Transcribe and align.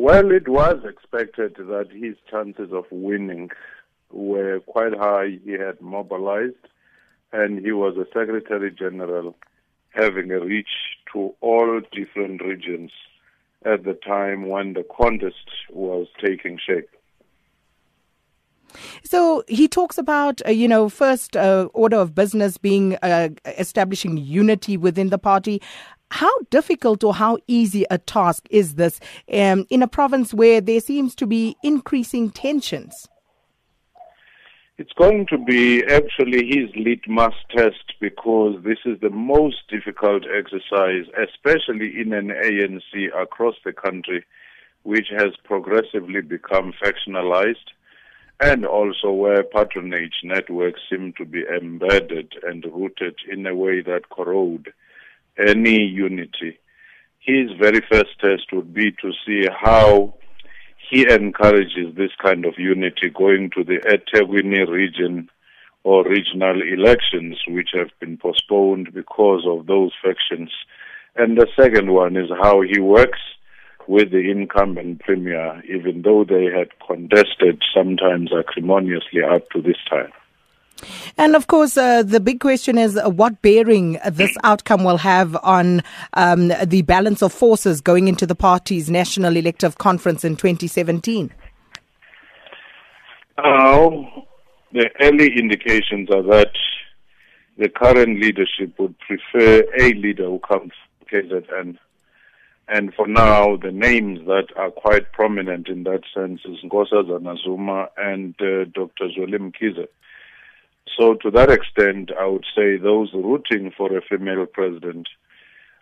Well, 0.00 0.30
it 0.30 0.46
was 0.46 0.78
expected 0.84 1.56
that 1.56 1.88
his 1.90 2.14
chances 2.30 2.72
of 2.72 2.84
winning 2.92 3.50
were 4.12 4.60
quite 4.60 4.96
high. 4.96 5.40
He 5.44 5.54
had 5.54 5.80
mobilized 5.80 6.54
and 7.32 7.58
he 7.58 7.72
was 7.72 7.96
a 7.96 8.06
Secretary 8.16 8.70
General 8.70 9.34
having 9.90 10.30
a 10.30 10.38
reach 10.38 10.70
to 11.12 11.34
all 11.40 11.80
different 11.90 12.42
regions 12.42 12.92
at 13.64 13.82
the 13.82 13.94
time 13.94 14.48
when 14.48 14.74
the 14.74 14.84
contest 14.84 15.50
was 15.68 16.06
taking 16.24 16.60
shape. 16.64 16.90
So 19.02 19.44
he 19.48 19.68
talks 19.68 19.98
about, 19.98 20.40
uh, 20.46 20.50
you 20.50 20.68
know, 20.68 20.88
first 20.88 21.36
uh, 21.36 21.68
order 21.72 21.96
of 21.96 22.14
business 22.14 22.58
being 22.58 22.96
uh, 22.96 23.30
establishing 23.44 24.16
unity 24.16 24.76
within 24.76 25.10
the 25.10 25.18
party. 25.18 25.62
How 26.10 26.32
difficult 26.50 27.04
or 27.04 27.14
how 27.14 27.38
easy 27.46 27.84
a 27.90 27.98
task 27.98 28.46
is 28.50 28.74
this 28.74 28.98
um, 29.32 29.66
in 29.68 29.82
a 29.82 29.88
province 29.88 30.32
where 30.32 30.60
there 30.60 30.80
seems 30.80 31.14
to 31.16 31.26
be 31.26 31.56
increasing 31.62 32.30
tensions? 32.30 33.08
It's 34.78 34.92
going 34.92 35.26
to 35.26 35.38
be 35.38 35.84
actually 35.84 36.46
his 36.46 36.70
litmus 36.76 37.34
test 37.54 37.94
because 38.00 38.62
this 38.62 38.78
is 38.86 39.00
the 39.00 39.10
most 39.10 39.56
difficult 39.68 40.22
exercise, 40.32 41.04
especially 41.20 42.00
in 42.00 42.12
an 42.12 42.28
ANC 42.28 43.08
across 43.20 43.56
the 43.64 43.72
country, 43.72 44.24
which 44.84 45.08
has 45.10 45.34
progressively 45.42 46.20
become 46.20 46.72
factionalized 46.80 47.74
and 48.40 48.64
also 48.64 49.10
where 49.10 49.42
patronage 49.42 50.20
networks 50.22 50.80
seem 50.88 51.12
to 51.18 51.24
be 51.24 51.42
embedded 51.44 52.34
and 52.44 52.64
rooted 52.64 53.16
in 53.30 53.46
a 53.46 53.54
way 53.54 53.82
that 53.82 54.08
corrode 54.10 54.72
any 55.38 55.82
unity. 55.82 56.58
His 57.18 57.50
very 57.60 57.80
first 57.90 58.18
test 58.20 58.52
would 58.52 58.72
be 58.72 58.92
to 58.92 59.12
see 59.26 59.46
how 59.50 60.14
he 60.90 61.10
encourages 61.10 61.94
this 61.96 62.12
kind 62.22 62.44
of 62.44 62.54
unity 62.58 63.10
going 63.12 63.50
to 63.56 63.64
the 63.64 63.78
eThekwini 63.78 64.66
region 64.68 65.28
or 65.84 66.04
regional 66.04 66.62
elections, 66.62 67.38
which 67.48 67.70
have 67.74 67.90
been 68.00 68.16
postponed 68.16 68.92
because 68.94 69.44
of 69.46 69.66
those 69.66 69.92
factions. 70.02 70.50
And 71.16 71.36
the 71.36 71.48
second 71.60 71.92
one 71.92 72.16
is 72.16 72.30
how 72.40 72.62
he 72.62 72.78
works 72.78 73.18
with 73.88 74.10
the 74.10 74.30
incumbent 74.30 75.00
premier, 75.00 75.62
even 75.64 76.02
though 76.02 76.22
they 76.22 76.44
had 76.44 76.68
contested 76.86 77.62
sometimes 77.74 78.30
acrimoniously 78.32 79.22
up 79.22 79.48
to 79.50 79.62
this 79.62 79.78
time. 79.88 80.12
And 81.16 81.34
of 81.34 81.46
course, 81.48 81.76
uh, 81.76 82.02
the 82.02 82.20
big 82.20 82.38
question 82.38 82.78
is 82.78 83.00
what 83.02 83.40
bearing 83.42 83.98
this 84.10 84.36
outcome 84.44 84.84
will 84.84 84.98
have 84.98 85.36
on 85.42 85.82
um, 86.12 86.52
the 86.64 86.82
balance 86.82 87.22
of 87.22 87.32
forces 87.32 87.80
going 87.80 88.06
into 88.06 88.26
the 88.26 88.34
party's 88.34 88.88
national 88.90 89.36
elective 89.36 89.78
conference 89.78 90.22
in 90.22 90.36
2017. 90.36 91.32
Now, 93.38 94.26
the 94.72 94.90
early 95.00 95.32
indications 95.36 96.10
are 96.10 96.22
that 96.24 96.52
the 97.56 97.70
current 97.70 98.20
leadership 98.20 98.78
would 98.78 98.94
prefer 98.98 99.64
a 99.80 99.94
leader 99.94 100.26
who 100.26 100.38
comes 100.40 100.72
from 100.98 101.22
KZN. 101.22 101.78
And 102.68 102.92
for 102.92 103.06
now, 103.06 103.56
the 103.56 103.72
names 103.72 104.20
that 104.26 104.48
are 104.56 104.70
quite 104.70 105.12
prominent 105.12 105.68
in 105.68 105.84
that 105.84 106.02
sense 106.14 106.40
is 106.44 106.58
Nkosazana 106.62 107.36
Zuma 107.42 107.88
and 107.96 108.34
uh, 108.40 108.64
Dr. 108.74 109.08
Zweli 109.16 109.38
Mkhize. 109.38 109.88
So 110.98 111.14
to 111.14 111.30
that 111.30 111.50
extent, 111.50 112.10
I 112.18 112.26
would 112.26 112.44
say 112.54 112.76
those 112.76 113.10
rooting 113.14 113.72
for 113.76 113.96
a 113.96 114.02
female 114.02 114.44
president 114.44 115.08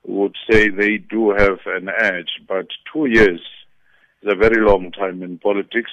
would 0.06 0.36
say 0.48 0.68
they 0.68 0.98
do 0.98 1.30
have 1.30 1.58
an 1.66 1.88
edge, 1.88 2.40
but 2.46 2.66
two 2.92 3.06
years 3.06 3.40
is 4.22 4.32
a 4.32 4.36
very 4.36 4.64
long 4.64 4.92
time 4.92 5.22
in 5.24 5.38
politics. 5.38 5.90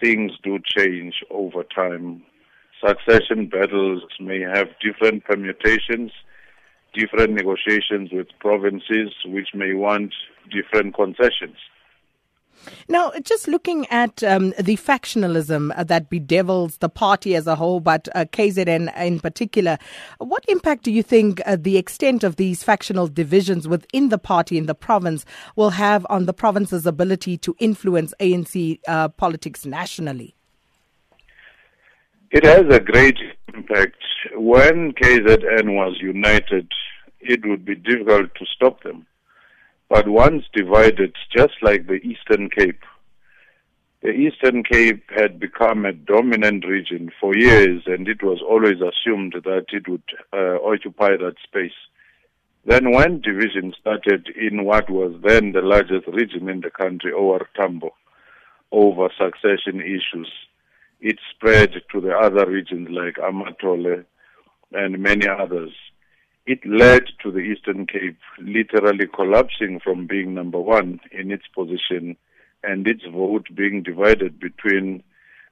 Things 0.00 0.32
do 0.42 0.58
change 0.64 1.14
over 1.30 1.62
time. 1.62 2.22
Succession 2.86 3.46
battles 3.46 4.02
may 4.20 4.40
have 4.40 4.68
different 4.80 5.24
permutations, 5.24 6.12
different 6.94 7.32
negotiations 7.32 8.10
with 8.12 8.28
provinces 8.40 9.10
which 9.26 9.48
may 9.54 9.74
want 9.74 10.12
different 10.50 10.94
concessions. 10.94 11.56
Now, 12.88 13.12
just 13.22 13.48
looking 13.48 13.86
at 13.88 14.22
um, 14.22 14.50
the 14.58 14.76
factionalism 14.76 15.74
that 15.86 16.08
bedevils 16.08 16.78
the 16.78 16.88
party 16.88 17.34
as 17.34 17.46
a 17.46 17.56
whole, 17.56 17.80
but 17.80 18.08
uh, 18.14 18.24
KZN 18.26 18.96
in 18.96 19.20
particular, 19.20 19.78
what 20.18 20.44
impact 20.48 20.84
do 20.84 20.90
you 20.90 21.02
think 21.02 21.42
uh, 21.44 21.56
the 21.60 21.76
extent 21.76 22.24
of 22.24 22.36
these 22.36 22.62
factional 22.62 23.06
divisions 23.06 23.68
within 23.68 24.08
the 24.08 24.18
party 24.18 24.56
in 24.58 24.66
the 24.66 24.74
province 24.74 25.24
will 25.56 25.70
have 25.70 26.06
on 26.08 26.26
the 26.26 26.32
province's 26.32 26.86
ability 26.86 27.36
to 27.38 27.54
influence 27.58 28.14
ANC 28.20 28.80
uh, 28.86 29.08
politics 29.08 29.66
nationally? 29.66 30.34
It 32.36 32.44
has 32.44 32.66
a 32.70 32.80
great 32.80 33.18
impact. 33.54 34.02
When 34.34 34.92
KZN 34.92 35.74
was 35.74 35.96
united, 36.00 36.70
it 37.20 37.40
would 37.46 37.64
be 37.64 37.74
difficult 37.74 38.34
to 38.34 38.46
stop 38.54 38.82
them 38.82 39.06
but 39.88 40.08
once 40.08 40.44
divided, 40.52 41.14
just 41.30 41.54
like 41.62 41.86
the 41.86 42.00
Eastern 42.02 42.48
Cape, 42.50 42.82
the 44.02 44.10
Eastern 44.10 44.64
Cape 44.64 45.04
had 45.16 45.38
become 45.38 45.84
a 45.84 45.92
dominant 45.92 46.66
region 46.66 47.10
for 47.20 47.36
years, 47.36 47.82
and 47.86 48.08
it 48.08 48.22
was 48.22 48.42
always 48.42 48.80
assumed 48.80 49.34
that 49.44 49.66
it 49.72 49.88
would 49.88 50.02
uh, 50.32 50.56
occupy 50.64 51.16
that 51.16 51.36
space. 51.42 51.78
Then, 52.66 52.92
when 52.92 53.20
division 53.20 53.72
started 53.80 54.28
in 54.36 54.64
what 54.64 54.90
was 54.90 55.14
then 55.22 55.52
the 55.52 55.62
largest 55.62 56.06
region 56.08 56.48
in 56.48 56.60
the 56.60 56.70
country, 56.70 57.12
OR 57.12 57.46
Tambo, 57.54 57.94
over 58.72 59.08
succession 59.16 59.80
issues, 59.80 60.30
it 61.04 61.18
spread 61.30 61.70
to 61.92 62.00
the 62.00 62.16
other 62.16 62.46
regions 62.50 62.88
like 62.90 63.16
Amatole 63.16 64.04
and 64.72 64.98
many 64.98 65.28
others 65.28 65.70
it 66.46 66.60
led 66.66 67.04
to 67.22 67.30
the 67.30 67.38
Eastern 67.38 67.86
Cape 67.86 68.18
literally 68.38 69.06
collapsing 69.06 69.80
from 69.80 70.06
being 70.06 70.34
number 70.34 70.58
one 70.58 71.00
in 71.12 71.30
its 71.30 71.44
position 71.54 72.16
and 72.62 72.86
its 72.86 73.02
vote 73.10 73.46
being 73.54 73.82
divided 73.82 74.38
between 74.38 75.02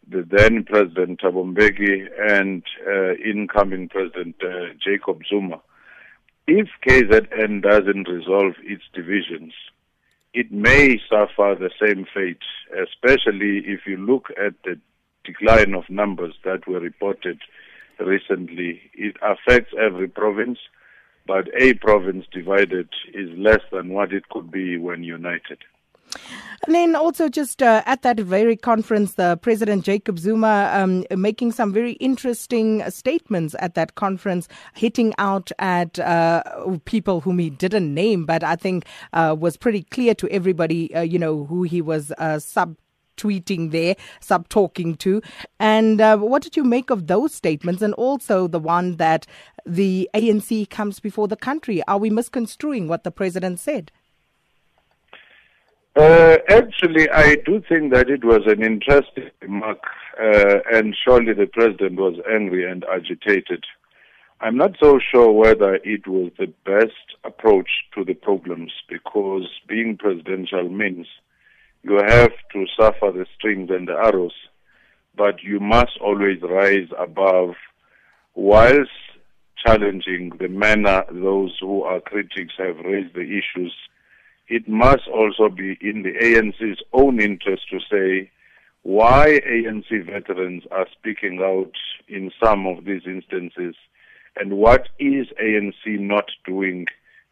the 0.09 0.27
then 0.29 0.65
President 0.65 1.21
Thabo 1.21 1.45
Mbeki 1.55 2.09
and 2.31 2.63
uh, 2.87 3.15
incoming 3.15 3.89
President 3.89 4.37
uh, 4.43 4.75
Jacob 4.85 5.21
Zuma. 5.29 5.61
If 6.47 6.69
KZN 6.87 7.63
doesn't 7.63 8.09
resolve 8.09 8.55
its 8.63 8.83
divisions, 8.93 9.53
it 10.35 10.51
may 10.51 10.99
suffer 11.09 11.57
the 11.59 11.71
same 11.81 12.07
fate, 12.13 12.43
especially 12.73 13.59
if 13.65 13.87
you 13.87 13.97
look 13.97 14.29
at 14.31 14.55
the 14.65 14.79
decline 15.25 15.75
of 15.75 15.85
numbers 15.89 16.35
that 16.45 16.67
were 16.67 16.81
reported 16.81 17.39
recently. 17.99 18.81
It 18.95 19.17
affects 19.23 19.73
every 19.79 20.09
province 20.09 20.59
but 21.27 21.49
a 21.59 21.75
province 21.75 22.27
divided 22.33 22.89
is 23.15 23.31
less 23.39 23.61
than 23.71 23.91
what 23.91 24.13
it 24.13 24.29
could 24.29 24.51
be 24.51 24.77
when 24.77 25.03
united. 25.05 25.59
And 26.67 26.75
then 26.75 26.95
also 26.95 27.29
just 27.29 27.63
uh, 27.63 27.83
at 27.87 28.03
that 28.03 28.21
very 28.21 28.57
conference, 28.57 29.15
the 29.15 29.39
President 29.39 29.85
Jacob 29.85 30.19
Zuma 30.19 30.71
um, 30.75 31.05
making 31.17 31.53
some 31.53 31.73
very 31.73 31.93
interesting 31.93 32.89
statements 32.91 33.57
at 33.59 33.75
that 33.75 33.95
conference, 33.95 34.47
hitting 34.75 35.15
out 35.17 35.51
at 35.59 35.99
uh, 35.99 36.43
people 36.85 37.23
whom 37.23 37.39
he 37.39 37.51
didn't 37.51 37.95
name, 37.95 38.27
but 38.27 38.45
I 38.45 38.57
think 38.57 38.85
uh, 39.13 39.35
was 39.39 39.57
pretty 39.57 39.85
clear 39.85 40.15
to 40.17 40.29
everybody, 40.31 40.95
uh, 40.95 41.01
you 41.01 41.19
know, 41.19 41.45
who 41.45 41.63
he 41.63 41.81
was 41.81 42.13
uh, 42.19 42.39
sub 42.39 42.77
tweeting 43.17 43.71
there, 43.71 43.97
sub 44.21 44.49
talking 44.49 44.97
to. 44.97 45.23
And 45.59 46.01
uh, 46.01 46.19
what 46.19 46.43
did 46.43 46.57
you 46.57 46.65
make 46.65 46.91
of 46.91 47.07
those 47.07 47.35
statements 47.35 47.83
and 47.83 47.95
also 47.95 48.47
the 48.47 48.59
one 48.59 48.97
that 48.97 49.27
the 49.67 50.09
ANC 50.15 50.69
comes 50.71 51.01
before 51.01 51.29
the 51.29 51.37
country? 51.37 51.83
Are 51.85 51.99
we 51.99 52.11
misconstruing 52.11 52.89
what 52.89 53.05
the 53.05 53.11
president 53.11 53.61
said? 53.61 53.93
Uh, 55.95 56.39
actually, 56.49 57.09
I 57.11 57.35
do 57.35 57.63
think 57.69 57.93
that 57.93 58.09
it 58.09 58.25
was 58.25 58.41
an 58.47 58.65
interesting 58.65 59.31
remark, 59.43 59.83
uh, 60.19 60.61
and 60.73 60.97
surely 61.05 61.35
the 61.35 61.47
president 61.47 61.97
was 61.97 62.19
angry 62.31 62.71
and 62.71 62.83
agitated. 62.91 63.65
I'm 64.41 64.57
not 64.57 64.73
so 64.83 64.99
sure 64.99 65.31
whether 65.31 65.75
it 65.77 66.07
was 66.09 66.33
the 66.39 66.53
best 66.65 67.17
approach 67.25 67.69
to 67.95 68.05
the 68.05 68.15
problems 68.15 68.73
because 68.89 69.47
being 69.69 69.99
presidential 69.99 70.69
means 70.69 71.07
you 71.83 71.97
have 72.07 72.33
to 72.53 72.67
suffer 72.79 73.11
the 73.13 73.27
strings 73.37 73.71
and 73.71 73.89
the 73.89 73.93
arrows, 73.93 74.35
but 75.17 75.43
you 75.43 75.61
must 75.61 75.99
always 76.01 76.41
rise 76.43 76.89
above 76.99 77.55
whilst 78.35 78.91
challenging 79.65 80.33
the 80.41 80.49
manner 80.49 81.05
those 81.11 81.57
who 81.61 81.83
are 81.83 82.01
critics 82.01 82.55
have 82.59 82.77
raised 82.79 83.15
the 83.15 83.21
issues. 83.21 83.75
It 84.49 84.69
must 84.69 85.07
also 85.09 85.49
be 85.49 85.79
in 85.81 86.03
the 86.03 86.13
ANC's 86.13 86.81
own 86.93 87.21
interest 87.21 87.63
to 87.71 87.79
say 87.91 88.31
why 88.83 89.41
ANC 89.47 90.07
veterans 90.07 90.65
are 90.71 90.87
speaking 90.99 91.41
out 91.43 91.73
in 92.09 92.31
some 92.43 92.67
of 92.67 92.85
these 92.85 93.03
instances 93.07 93.77
and 94.37 94.57
what 94.57 94.89
is 94.99 95.27
ANC 95.41 95.87
not 95.87 96.31
doing 96.45 96.87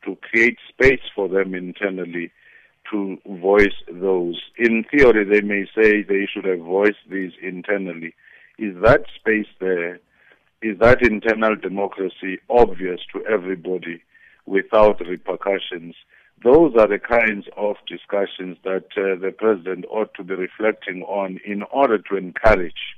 to 0.04 0.16
create 0.22 0.58
space 0.68 1.02
for 1.14 1.28
them 1.28 1.54
internally 1.54 2.30
to 2.90 3.18
voice 3.26 3.74
those. 3.90 4.40
In 4.58 4.84
theory, 4.90 5.24
they 5.24 5.46
may 5.46 5.66
say 5.74 6.02
they 6.02 6.26
should 6.32 6.44
have 6.44 6.60
voiced 6.60 7.08
these 7.10 7.32
internally. 7.42 8.14
Is 8.58 8.74
that 8.82 9.04
space 9.14 9.48
there? 9.60 10.00
Is 10.62 10.78
that 10.80 11.02
internal 11.02 11.56
democracy 11.56 12.38
obvious 12.50 13.00
to 13.12 13.24
everybody 13.26 14.02
without 14.46 15.00
repercussions? 15.00 15.94
Those 16.42 16.74
are 16.78 16.88
the 16.88 16.98
kinds 16.98 17.46
of 17.56 17.76
discussions 17.86 18.58
that 18.64 18.86
uh, 18.96 19.20
the 19.20 19.34
president 19.36 19.84
ought 19.90 20.14
to 20.14 20.24
be 20.24 20.34
reflecting 20.34 21.02
on 21.02 21.38
in 21.44 21.62
order 21.64 21.98
to 21.98 22.16
encourage 22.16 22.96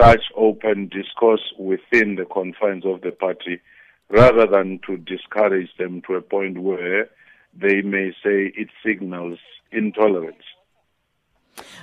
such 0.00 0.22
open 0.36 0.88
discourse 0.88 1.52
within 1.58 2.16
the 2.16 2.24
confines 2.24 2.84
of 2.86 3.00
the 3.00 3.10
party 3.10 3.60
rather 4.08 4.46
than 4.46 4.78
to 4.86 4.96
discourage 4.96 5.70
them 5.78 6.02
to 6.06 6.14
a 6.14 6.22
point 6.22 6.58
where 6.58 7.08
they 7.54 7.82
may 7.82 8.10
say 8.22 8.52
it 8.56 8.68
signals 8.84 9.38
intolerance. 9.70 10.44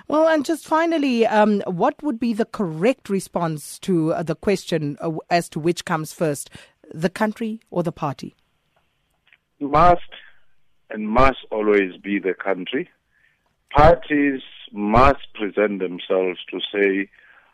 Well, 0.08 0.28
and 0.28 0.44
just 0.44 0.66
finally, 0.66 1.28
um, 1.28 1.62
what 1.68 2.02
would 2.02 2.20
be 2.20 2.34
the 2.34 2.46
correct 2.46 3.10
response 3.10 3.78
to 3.80 4.14
uh, 4.14 4.24
the 4.24 4.36
question 4.36 4.98
uh, 5.00 5.12
as 5.30 5.48
to 5.50 5.60
which 5.60 5.86
comes 5.86 6.12
first, 6.12 6.50
the 6.92 7.10
country 7.10 7.60
or 7.70 7.84
the 7.84 7.92
party? 7.92 8.36
Must 9.60 10.02
and 10.90 11.08
must 11.08 11.46
always 11.52 11.98
be 11.98 12.18
the 12.18 12.34
country. 12.34 12.90
Parties 13.70 14.42
must 14.72 15.32
present 15.36 15.80
themselves 15.80 16.40
to 16.50 16.60
say 16.74 17.10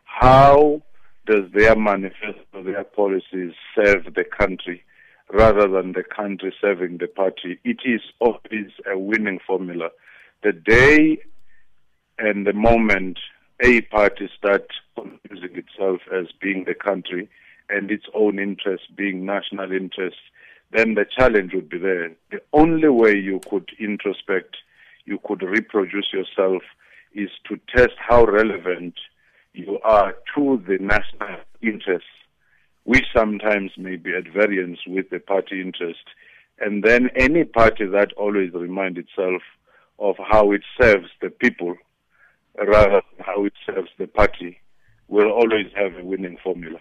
how 0.05 0.81
does 1.25 1.51
their 1.53 1.75
manifesto, 1.75 2.63
their 2.63 2.83
policies 2.83 3.53
serve 3.75 4.13
the 4.15 4.23
country 4.23 4.83
rather 5.31 5.67
than 5.67 5.93
the 5.93 6.03
country 6.03 6.53
serving 6.61 6.97
the 6.97 7.07
party. 7.07 7.59
It 7.63 7.79
is 7.85 8.01
always 8.19 8.71
a 8.91 8.97
winning 8.97 9.39
formula. 9.45 9.89
The 10.43 10.53
day 10.53 11.19
and 12.17 12.45
the 12.45 12.53
moment 12.53 13.19
a 13.63 13.81
party 13.81 14.29
starts 14.37 14.75
confusing 14.95 15.55
itself 15.57 16.01
as 16.13 16.27
being 16.41 16.65
the 16.65 16.75
country 16.75 17.29
and 17.69 17.89
its 17.89 18.05
own 18.13 18.39
interests 18.39 18.87
being 18.95 19.25
national 19.25 19.71
interests, 19.71 20.19
then 20.71 20.95
the 20.95 21.05
challenge 21.05 21.53
would 21.53 21.69
be 21.69 21.77
there. 21.77 22.11
The 22.31 22.41
only 22.53 22.89
way 22.89 23.15
you 23.15 23.39
could 23.49 23.69
introspect, 23.79 24.57
you 25.05 25.19
could 25.23 25.41
reproduce 25.41 26.11
yourself, 26.13 26.61
is 27.13 27.29
to 27.47 27.59
test 27.75 27.93
how 27.97 28.25
relevant 28.25 28.95
you 29.53 29.79
are 29.83 30.15
to 30.35 30.61
the 30.67 30.77
national 30.79 31.39
interests, 31.61 32.09
which 32.85 33.05
sometimes 33.15 33.71
may 33.77 33.97
be 33.97 34.15
at 34.15 34.31
variance 34.31 34.79
with 34.87 35.09
the 35.09 35.19
party 35.19 35.59
interest. 35.61 36.05
And 36.59 36.83
then 36.83 37.09
any 37.15 37.43
party 37.43 37.85
that 37.85 38.13
always 38.13 38.53
reminds 38.53 38.99
itself 38.99 39.41
of 39.99 40.15
how 40.17 40.51
it 40.51 40.61
serves 40.79 41.09
the 41.21 41.29
people 41.29 41.75
rather 42.57 43.01
than 43.01 43.25
how 43.25 43.45
it 43.45 43.53
serves 43.65 43.89
the 43.97 44.07
party 44.07 44.59
will 45.07 45.29
always 45.29 45.67
have 45.75 45.95
a 45.95 46.05
winning 46.05 46.37
formula. 46.43 46.79